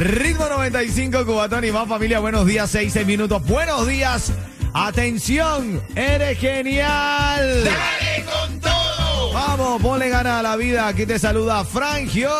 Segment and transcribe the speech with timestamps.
[0.00, 2.20] Ritmo 95, Cubatón y más familia.
[2.20, 3.44] Buenos días, 6, 6 minutos.
[3.46, 4.32] Buenos días.
[4.72, 7.64] Atención, eres genial.
[7.64, 9.32] ¡Dale con todo!
[9.34, 10.88] Vamos, ponle gana a la vida.
[10.88, 12.30] Aquí te saluda Frangio.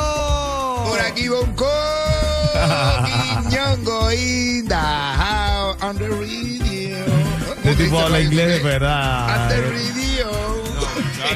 [0.86, 1.28] Por aquí y
[3.50, 6.96] Ñongo in the house on the radio.
[7.62, 9.48] Este tipo habla inglés de On verdad.
[9.50, 10.09] the radio.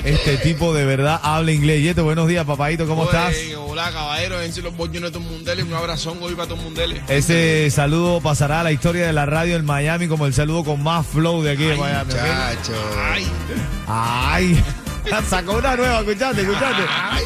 [0.03, 1.81] Este tipo de verdad habla inglés.
[1.81, 3.35] Y este, buenos días, papadito, ¿cómo estás?
[3.67, 5.63] Hola, caballero, en los bollones de mundial.
[5.63, 7.03] Un abrazón hoy para mundial.
[7.09, 10.83] Ese saludo pasará a la historia de la radio en Miami como el saludo con
[10.83, 12.13] más flow de aquí de Miami.
[12.15, 13.27] Ay,
[13.87, 14.65] Ay,
[15.29, 16.83] sacó una nueva, escuchate, escuchate.
[16.89, 17.25] Ay.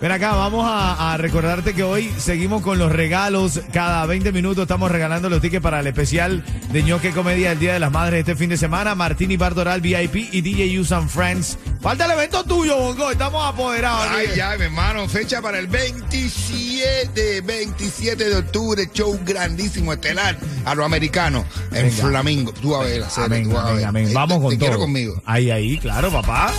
[0.00, 3.60] Ven acá, vamos a, a recordarte que hoy seguimos con los regalos.
[3.72, 7.74] Cada 20 minutos estamos regalando los tickets para el especial de ñoque comedia el Día
[7.74, 8.94] de las Madres este fin de semana.
[8.94, 11.58] Martini Bardoral VIP y DJ Use and Friends.
[11.80, 13.10] Falta el evento tuyo, Bongo.
[13.10, 14.06] Estamos apoderados.
[14.10, 14.36] Ay, aquí.
[14.36, 20.84] ya, mi hermano, fecha para el 27, 27 de octubre, show grandísimo, estelar, a lo
[20.84, 21.90] americano, en.
[21.90, 22.52] Flamingo.
[22.52, 24.10] Tú a ver, Amén, amén, amén.
[24.14, 24.66] Vamos te- con te todo.
[24.68, 25.22] quiero conmigo.
[25.26, 26.52] Ahí, ahí, claro, papá.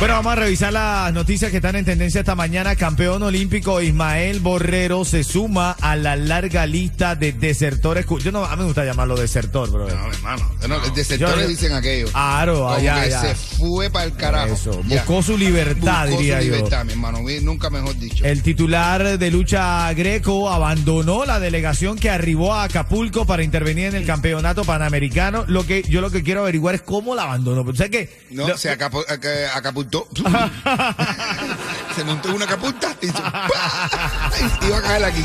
[0.00, 2.74] Bueno, vamos a revisar las noticias que están en tendencia esta mañana.
[2.76, 8.04] Campeón olímpico Ismael Borrero se suma a la larga lista de desertores.
[8.22, 9.88] Yo no, a mí me gusta llamarlo desertor, bro.
[9.88, 12.08] No, hermano, no, de sectores Yo- dicen aquello.
[12.10, 13.20] Claro, allá, que allá.
[13.20, 14.52] se fue para el carajo.
[14.52, 16.54] Eso, buscó su libertad, Buscó diría su yo.
[16.56, 18.24] libertad, mi hermano, nunca mejor dicho.
[18.26, 23.94] El titular de lucha greco abandonó la delegación que arribó a Acapulco para intervenir en
[23.94, 25.44] el campeonato panamericano.
[25.46, 27.62] Lo que yo lo que quiero averiguar es cómo la abandonó.
[27.62, 29.04] O sea que No, lo- se acapu-
[31.94, 33.22] se montó una caputa y hizo
[34.66, 35.24] iba a caer aquí.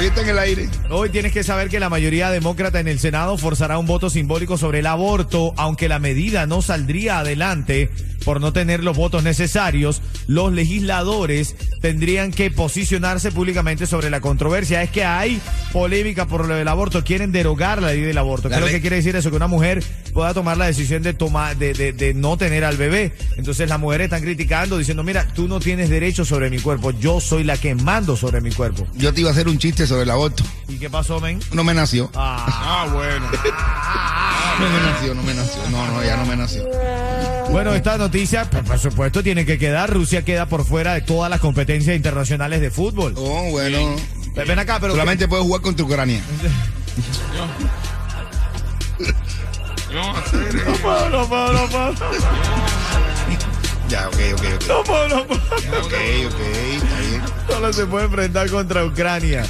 [0.00, 0.68] Está en el aire.
[0.90, 4.56] Hoy tienes que saber que la mayoría demócrata en el Senado forzará un voto simbólico
[4.56, 7.90] sobre el aborto, aunque la medida no saldría adelante
[8.24, 14.82] por no tener los votos necesarios, los legisladores tendrían que posicionarse públicamente sobre la controversia.
[14.82, 15.40] Es que hay
[15.72, 18.48] polémica por lo del aborto, quieren derogar la ley del aborto.
[18.48, 19.30] ¿Qué es lo que quiere decir eso?
[19.30, 19.82] Que una mujer
[20.12, 23.12] pueda tomar la decisión de tomar, de, de, de no tener al bebé.
[23.36, 27.20] Entonces las mujeres están criticando, diciendo, mira, tú no tienes derecho sobre mi cuerpo, yo
[27.20, 28.86] soy la que mando sobre mi cuerpo.
[28.94, 30.44] Yo te iba a hacer un chiste sobre el aborto.
[30.68, 31.40] ¿Y qué pasó, men?
[31.52, 32.10] No me nació.
[32.14, 32.46] Ah.
[32.48, 33.26] ah, bueno.
[34.60, 35.62] No me nació, no me nació.
[35.70, 36.64] No, no, ya no me nació.
[37.50, 39.92] Bueno, esta noticia, por supuesto, tiene que quedar.
[39.92, 43.14] Rusia queda por fuera de todas las competencias internacionales de fútbol.
[43.16, 43.96] Oh, bueno.
[44.34, 44.92] Ven acá, pero.
[44.92, 46.20] Solamente puedes jugar contra Ucrania.
[49.92, 50.14] No.
[50.14, 51.92] No puedo, no puedo, no puedo.
[53.88, 54.68] Ya, ok, ok, ok.
[54.68, 55.40] No puedo, no puedo.
[55.40, 55.92] Ok,
[56.26, 56.40] ok,
[56.76, 57.22] está bien.
[57.46, 59.44] Solo se puede enfrentar contra Ucrania.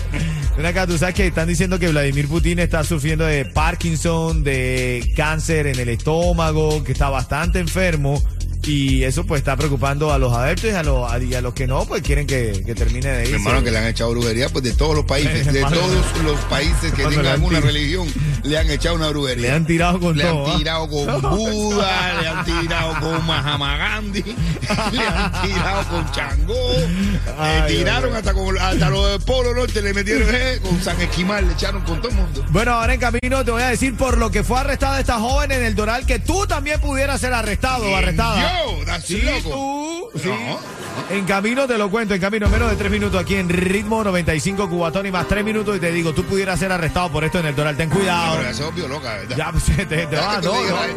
[0.56, 5.12] Ven acá, tú sabes que están diciendo que Vladimir Putin está sufriendo de Parkinson, de
[5.16, 8.22] cáncer en el estómago, que está bastante enfermo.
[8.64, 11.66] Y eso pues está preocupando a los adeptos y a los, y a los que
[11.66, 13.34] no, pues quieren que, que termine de irse.
[13.34, 16.92] hermano, que le han echado brujería, pues de todos los países, de todos los países
[16.92, 18.06] que tengan alguna religión,
[18.44, 19.48] le han echado una brujería.
[19.48, 20.46] Le han tirado con Le todo.
[20.46, 20.58] han ¿ah?
[20.58, 24.22] tirado con Buda, le han tirado con Mahatma Gandhi,
[24.92, 26.76] le han tirado con Changó,
[27.42, 31.46] le tiraron hasta con hasta los del Polo Norte, le metieron eh, con San Esquimal,
[31.48, 32.44] le echaron con todo el mundo.
[32.50, 35.50] Bueno, ahora en camino te voy a decir por lo que fue arrestada esta joven
[35.52, 38.51] en el Doral que tú también pudieras ser arrestado o arrestada.
[38.78, 39.50] Yo, that's Sí, loco.
[40.12, 40.18] tú.
[40.18, 40.28] Sí.
[40.28, 40.58] No.
[41.10, 44.68] En camino te lo cuento, en camino menos de tres minutos aquí en ritmo 95
[44.68, 47.46] Cubatón y más tres minutos y te digo, tú pudieras ser arrestado por esto en
[47.46, 47.76] el Doral.
[47.76, 48.36] Ten cuidado.
[48.36, 49.36] Pero eso es obvio, loca, ¿verdad?
[49.36, 50.52] Ya, pues, te, te Ya va, que tú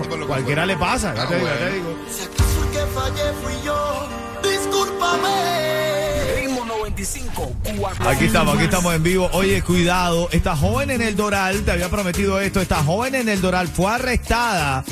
[0.10, 0.68] no, no, Cualquiera fue.
[0.74, 1.76] le pasa, ya Ah, te digo, ya te bueno.
[1.76, 1.98] digo.
[2.12, 4.08] Si acaso el que fallé fui yo,
[4.44, 6.36] discúlpame.
[6.42, 8.08] Ritmo 95, Cubatón.
[8.08, 9.30] Aquí estamos, aquí estamos en vivo.
[9.34, 13.42] Oye, cuidado, esta joven en el Doral, te había prometido esto, esta joven en el
[13.42, 14.84] Doral fue arrestada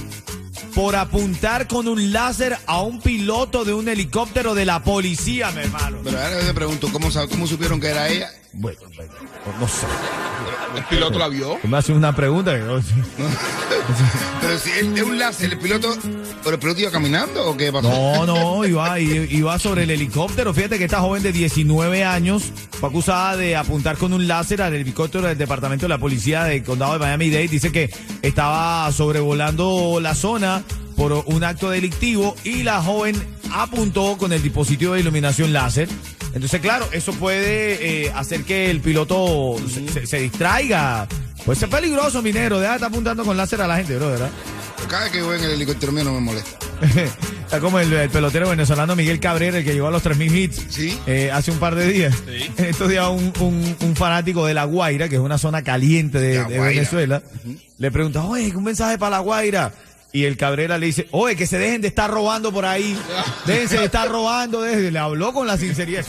[0.74, 5.62] por apuntar con un láser a un piloto de un helicóptero de la policía, mi
[5.62, 6.00] hermano.
[6.04, 8.32] Pero ahora te pregunto, ¿cómo, ¿cómo supieron que era ella?
[8.54, 9.12] Bueno, bueno,
[9.60, 9.88] no sé.
[10.76, 11.58] El piloto la vio.
[11.64, 12.54] Me haces una pregunta.
[12.54, 12.64] que.
[14.42, 15.96] Pero si es es un láser, el piloto,
[16.44, 17.90] ¿pero el piloto iba caminando o qué pasó?
[17.90, 20.54] No, no, iba, iba sobre el helicóptero.
[20.54, 24.74] Fíjate que esta joven de 19 años fue acusada de apuntar con un láser al
[24.74, 27.48] helicóptero del departamento de la policía del condado de Miami-Dade.
[27.48, 27.90] Dice que
[28.22, 30.64] estaba sobrevolando la zona
[30.96, 33.16] por un acto delictivo y la joven
[33.54, 35.90] apuntó con el dispositivo de iluminación láser.
[36.34, 41.08] Entonces, claro, eso puede eh, hacer que el piloto se, se- se distraiga
[41.46, 42.60] Pues es peligroso, minero.
[42.60, 44.30] Deja de estar apuntando con láser a la gente, bro, ¿verdad?
[44.90, 46.58] Cada vez que voy en el helicóptero mío no me molesta.
[47.44, 50.62] Está como el, el pelotero venezolano Miguel Cabrera, el que llegó a los 3.000 hits
[50.70, 50.98] Sí.
[51.06, 52.16] eh, hace un par de días.
[52.58, 56.20] En estos días un, un- un fanático de La Guaira, que es una zona caliente
[56.20, 56.44] de.
[56.60, 57.22] Venezuela,
[57.78, 59.72] le pregunta, oye, un mensaje para La Guaira.
[60.14, 62.96] Y el Cabrera le dice, oye, que se dejen de estar robando por ahí.
[63.46, 64.62] Déjense de estar robando.
[64.62, 64.92] déjense".
[64.92, 66.06] Le habló con la sinceridad.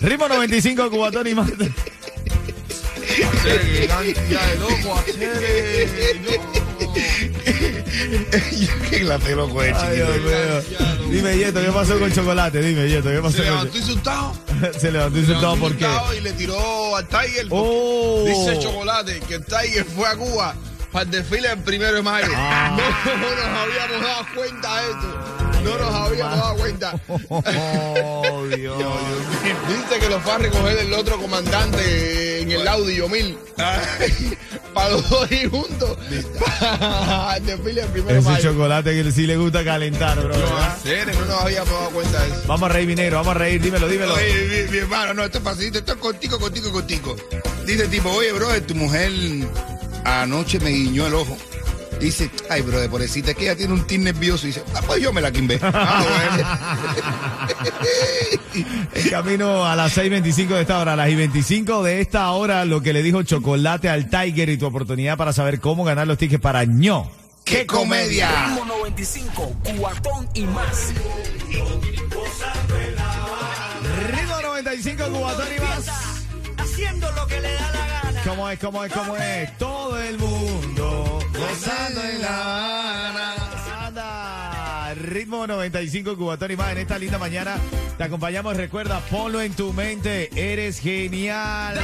[0.00, 1.52] Ritmo 95, Cubatón y más.
[8.90, 11.04] Qué cantidad de loco, clase es, Dios chiquito.
[11.10, 12.60] Dime, Yeto, ¿qué pasó con chocolate?
[12.62, 14.34] Dime, Yeto, ¿qué pasó Se con levantó insultado.
[14.78, 15.84] Se levantó insultado, Se ¿por levantó qué?
[15.84, 17.46] insultado Y le tiró al Tiger.
[17.50, 18.24] Oh.
[18.26, 20.54] Dice Chocolate que el Tiger fue a Cuba
[20.92, 22.28] para el desfile del primero de mayo.
[22.34, 22.76] Ah.
[23.04, 25.33] No, no nos habíamos dado cuenta de esto.
[25.64, 26.94] No nos habíamos dado cuenta.
[28.26, 28.76] Oh, Dios.
[29.68, 33.38] Dice que lo fue a recoger el otro comandante en el Audi Yomil.
[34.74, 35.96] Para los dos ir juntos.
[36.60, 38.52] Para el desfile del primero Ese mayo.
[38.52, 40.36] chocolate que sí le gusta calentar, bro.
[40.36, 42.42] No, no nos habíamos dado cuenta de eso.
[42.46, 44.14] Vamos a reír, mi negro, vamos a reír, dímelo, dímelo.
[44.14, 47.16] Oye, mi, mi hermano, no, esto es facilito, esto es contigo, contigo, contigo.
[47.66, 49.10] Dice tipo, oye, bro, tu mujer
[50.04, 51.36] anoche me guiñó el ojo.
[52.00, 54.46] Dice, ay, bro, de pobrecita, es que ella tiene un tic nervioso.
[54.46, 55.58] Y dice, ah, pues yo me la quimbé.
[55.86, 56.48] Ah, bueno.
[58.94, 62.64] En camino a las 6.25 de esta hora, a las y 25 de esta hora,
[62.64, 66.16] lo que le dijo Chocolate al Tiger y tu oportunidad para saber cómo ganar los
[66.18, 67.10] tickets para ño.
[67.44, 68.30] ¡Qué comedia!
[68.46, 70.92] Ritmo 95, cuatón y más.
[74.08, 75.86] Ritmo 95, Cubatón y más.
[76.56, 78.22] Haciendo lo que le da la gana.
[78.24, 79.58] ¿Cómo es, cómo es, cómo es?
[79.58, 81.13] Todo el mundo
[81.54, 83.08] gozando en la
[83.88, 84.94] Habana.
[84.94, 86.72] Ritmo 95, Cubatón y más.
[86.72, 87.56] En esta linda mañana
[87.96, 88.56] te acompañamos.
[88.56, 90.30] Recuerda, ponlo en tu mente.
[90.34, 91.78] Eres genial.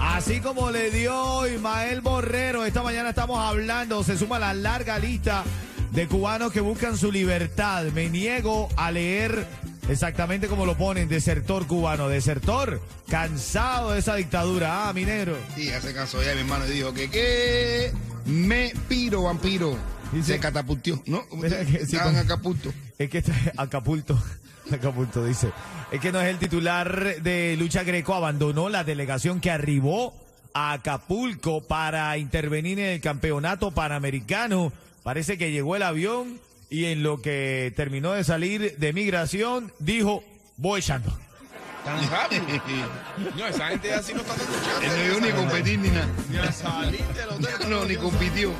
[0.00, 5.44] Así como le dio Ismael Borrero, esta mañana estamos hablando, se suma la larga lista
[5.90, 7.84] de cubanos que buscan su libertad.
[7.94, 9.46] Me niego a leer
[9.88, 15.36] exactamente como lo ponen, desertor cubano, desertor, cansado de esa dictadura, ah, minero.
[15.54, 17.92] Sí, hace caso ya mi hermano y dijo que qué
[18.26, 19.76] me piro, vampiro.
[20.12, 21.24] Dice- Se catapultió, ¿no?
[21.40, 22.72] Que sí, Estaban con- acá a punto.
[22.98, 24.18] Es que está Acapulto.
[24.72, 25.50] Acapulto dice.
[25.90, 28.14] Es que no es el titular de lucha greco.
[28.14, 30.14] Abandonó la delegación que arribó
[30.54, 34.72] a Acapulco para intervenir en el campeonato panamericano.
[35.02, 36.40] Parece que llegó el avión
[36.70, 40.22] y en lo que terminó de salir de migración dijo,
[40.56, 41.16] voy echando.
[41.84, 42.42] Tan rápido.
[43.36, 44.82] No, esa gente así no está escuchando.
[44.82, 46.08] Él no ni competir ni nada.
[46.28, 47.70] Ni a salir del hotel.
[47.70, 48.52] No, ni compitió.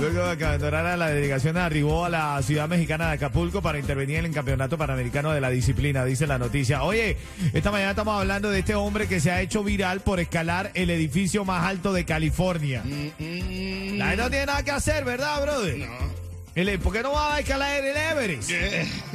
[0.00, 4.18] Luego de que abandonara la delegación, arribó a la ciudad mexicana de Acapulco para intervenir
[4.18, 6.82] en el campeonato panamericano de la disciplina, dice la noticia.
[6.84, 7.18] Oye,
[7.52, 10.88] esta mañana estamos hablando de este hombre que se ha hecho viral por escalar el
[10.88, 12.82] edificio más alto de California.
[12.84, 15.76] Mm, La gente no tiene nada que hacer, ¿verdad, brother?
[15.78, 16.31] No.
[16.54, 18.50] El- ¿Por qué no va a escalar el Everest?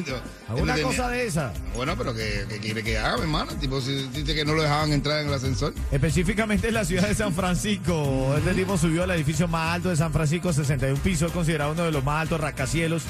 [0.08, 0.16] No,
[0.54, 1.54] Alguna él cosa tenía- de esa.
[1.76, 3.52] Bueno, pero que, que quiere que haga, mi hermano.
[3.56, 5.74] Tipo, si dice que no lo dejaban entrar en el ascensor.
[5.92, 8.34] Específicamente en la ciudad de San Francisco.
[8.38, 11.92] Este tipo subió al edificio más alto de San Francisco, 61 pisos, considerado uno de
[11.92, 13.04] los más altos rascacielos.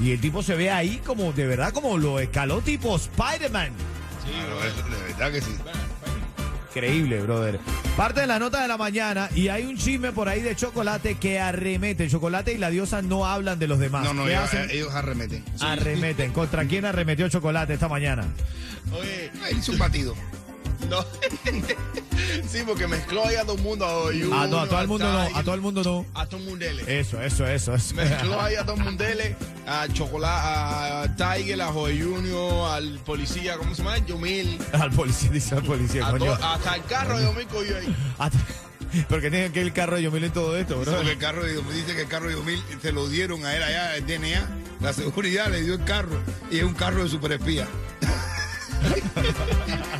[0.00, 3.70] Y el tipo se ve ahí como, de verdad, como lo escaló tipo Spider-Man.
[4.26, 5.56] Claro, es- de verdad que sí.
[6.74, 7.60] Increíble, brother.
[7.98, 11.16] Parte de la nota de la mañana y hay un chisme por ahí de chocolate
[11.16, 12.08] que arremete.
[12.08, 14.04] Chocolate y la diosa no hablan de los demás.
[14.04, 14.38] No, no, ¿Qué
[14.70, 15.44] ellos, arremeten.
[15.60, 16.32] Arremeten.
[16.32, 18.24] ¿Contra quién arremetió chocolate esta mañana?
[18.90, 20.14] Oye, Él hizo un batido.
[20.88, 21.04] No.
[22.48, 23.84] sí, porque mezcló ahí a todo el mundo.
[23.84, 26.06] A, Oyuno, Ah, no, a todo el mundo no, a todo el mundo no.
[26.14, 27.00] A todo el mundele.
[27.00, 27.94] Eso, eso, eso, eso.
[27.94, 29.36] Mezcló ahí a todo el mundele,
[29.66, 33.98] a Chocolate, a Tiger, a Joey Junior, al policía, ¿cómo se llama?
[33.98, 34.58] Yomil.
[34.72, 36.36] Al policía, dice al policía, A coño.
[36.36, 37.96] to- hasta el carro de Yomil cogió ahí.
[39.08, 40.92] Porque tiene que ir el carro de Yomil en todo esto, bro.
[40.92, 43.56] Porque el carro de me dice que el carro de 2000 se lo dieron a
[43.56, 44.46] él allá, el DNA.
[44.82, 46.20] La seguridad le dio el carro
[46.50, 47.66] y es un carro de superespía.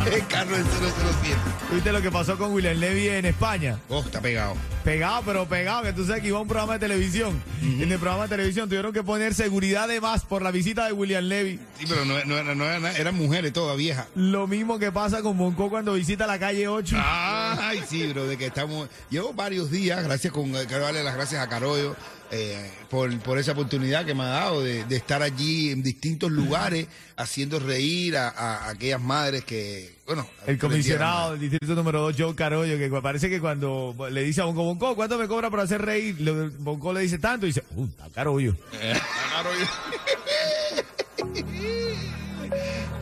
[0.12, 1.36] el carro del 007.
[1.72, 3.78] ¿Viste lo que pasó con William Levy en España?
[3.88, 4.54] Oh, está pegado.
[4.84, 7.40] Pegado, pero pegado, que tú sabes que iba a un programa de televisión.
[7.62, 10.92] En el programa de televisión tuvieron que poner seguridad de más por la visita de
[10.92, 11.60] William Levy.
[11.78, 14.06] Sí, pero no, no, era- no era nada, eran mujeres todas viejas.
[14.16, 16.96] Lo mismo que pasa con Bonco cuando visita la calle 8.
[16.98, 18.88] Ay, sí, bro, de que estamos.
[19.10, 20.50] Llevo varios días, gracias con.
[20.52, 21.94] Quiero darle las gracias a Carollo
[22.32, 26.32] eh, por, por esa oportunidad que me ha dado de, de estar allí en distintos
[26.32, 29.94] lugares haciendo reír a, a aquellas madres que.
[30.06, 34.40] Bueno, El comisionado del distrito número 2, Joe Carollo, que parece que cuando le dice
[34.40, 36.20] a Bonco, Bonco, ¿cuánto me cobra por hacer reír?
[36.20, 38.56] Le- Bonco le dice tanto y dice, uh, está Carollo.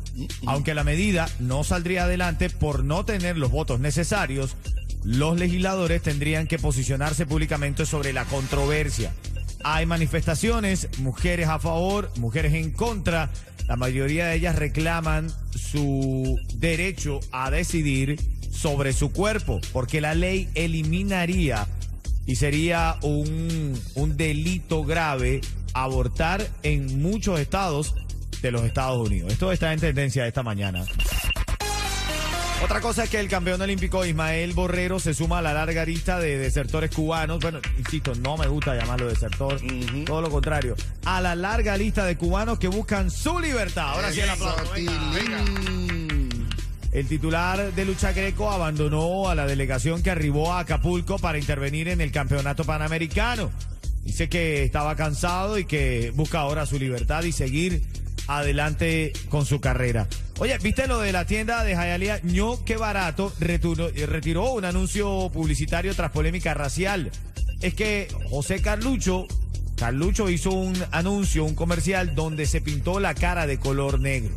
[0.47, 4.57] Aunque la medida no saldría adelante por no tener los votos necesarios,
[5.03, 9.13] los legisladores tendrían que posicionarse públicamente sobre la controversia.
[9.65, 13.31] Hay manifestaciones, mujeres a favor, mujeres en contra.
[13.67, 18.21] La mayoría de ellas reclaman su derecho a decidir
[18.53, 21.67] sobre su cuerpo, porque la ley eliminaría
[22.27, 25.41] y sería un, un delito grave
[25.73, 27.95] abortar en muchos estados
[28.41, 29.33] de los Estados Unidos.
[29.33, 30.85] Esto está en tendencia esta mañana.
[32.63, 36.19] Otra cosa es que el campeón olímpico Ismael Borrero se suma a la larga lista
[36.19, 37.41] de desertores cubanos.
[37.41, 39.61] Bueno, insisto, no me gusta llamarlo desertor,
[40.07, 40.75] todo lo contrario.
[41.05, 43.91] A la larga lista de cubanos que buscan su libertad.
[43.91, 44.65] Ahora sí el aplauso.
[46.95, 51.89] El titular de lucha greco abandonó a la delegación que arribó a Acapulco para intervenir
[51.89, 53.51] en el campeonato panamericano.
[54.05, 57.83] Dice que estaba cansado y que busca ahora su libertad y seguir
[58.29, 60.07] adelante con su carrera.
[60.39, 62.21] Oye, ¿viste lo de la tienda de Jayalía?
[62.23, 67.11] ño, qué barato, eh, retiró un anuncio publicitario tras polémica racial.
[67.61, 69.27] Es que José Carlucho,
[69.77, 74.33] Carlucho hizo un anuncio, un comercial donde se pintó la cara de color negro.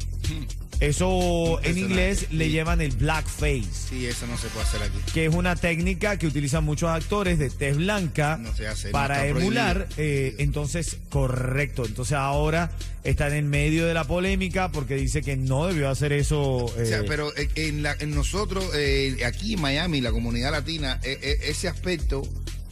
[0.80, 2.52] Eso en inglés le sí.
[2.52, 4.98] llaman el blackface, Sí, eso no se puede hacer aquí.
[5.14, 8.92] que es una técnica que utilizan muchos actores de tez blanca No se hace, no
[8.92, 9.88] para está emular.
[9.98, 11.84] eh, entonces, correcto.
[11.86, 12.72] Entonces ahora
[13.04, 16.42] están en medio de la polémica porque dice que no debió hacer eso.
[16.66, 20.52] O sea, eh, pero en, en la- en nosotros, eh, aquí en Miami, la comunidad
[20.52, 22.22] latina, eh, eh, ese aspecto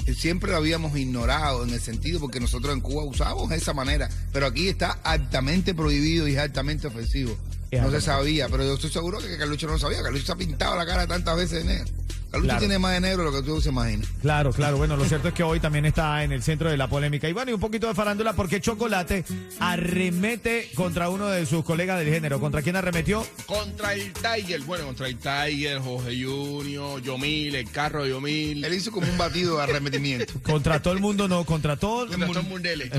[0.06, 4.08] eh, siempre lo habíamos ignorado en el sentido porque nosotros en Cuba usábamos esa manera,
[4.32, 7.36] pero aquí está altamente prohibido y es altamente ofensivo.
[7.82, 10.02] No se sabía, pero yo estoy seguro que Carlucho no lo sabía.
[10.02, 11.94] Carlucho se ha pintado la cara tantas veces de negro.
[12.36, 12.60] La lucha Claro.
[12.60, 14.08] tiene más de negro de lo que tú se imaginas.
[14.22, 14.78] Claro, claro.
[14.78, 17.30] Bueno, lo cierto es que hoy también está en el centro de la polémica.
[17.30, 19.24] Y bueno, y un poquito de farándula porque Chocolate
[19.60, 22.40] arremete contra uno de sus colegas del género.
[22.40, 23.26] ¿Contra quién arremetió?
[23.46, 28.64] Contra el Tiger, bueno, contra el Tiger, Jorge Junior, Yomil, el carro de Yomil.
[28.64, 30.34] Él hizo como un batido de arremetimiento.
[30.44, 32.08] Contra todo el mundo, no, contra todo.
[32.08, 32.90] Contra todo Mundele.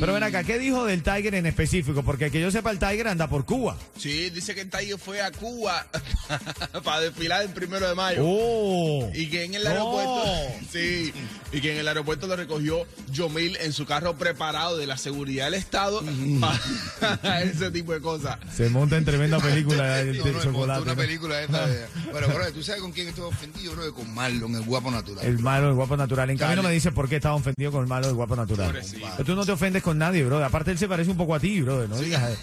[0.00, 2.02] Pero ven acá, ¿qué dijo del Tiger en específico?
[2.02, 3.76] Porque que yo sepa, el Tiger anda por Cuba.
[3.96, 5.86] Sí, dice que el Tiger fue a Cuba
[6.84, 8.11] para desfilar el primero de mayo.
[8.20, 9.10] ¡Oh!
[9.14, 10.24] Y que en el aeropuerto,
[10.72, 11.12] sí,
[11.52, 15.46] y que en el aeropuerto lo recogió Yomil en su carro preparado de la seguridad
[15.46, 16.02] del Estado
[16.40, 18.38] para ese tipo de cosas.
[18.54, 20.82] Se monta en tremenda película No, no, chocolate.
[20.82, 20.96] una ¿no?
[20.96, 21.86] película esta de...
[22.10, 23.94] Bueno, bro, ¿tú sabes con quién estoy ofendido, bro?
[23.94, 25.24] Con Marlon, el guapo natural.
[25.24, 26.30] El malo, el guapo natural.
[26.30, 28.72] En cambio, no me dice por qué estaba ofendido con el malo, el guapo natural.
[28.72, 30.42] Pero tú no te ofendes con nadie, bro.
[30.44, 31.86] Aparte, él se parece un poco a ti, bro.
[31.88, 32.36] No digas.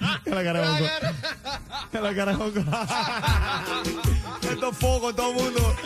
[0.24, 0.86] la cara de Bongo.
[1.92, 2.60] La cara de Bongo.
[4.50, 5.76] Esto es foco todo el mundo.